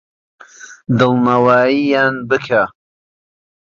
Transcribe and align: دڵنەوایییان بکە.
دڵنەوایییان 0.97 2.13
بکە. 2.29 2.63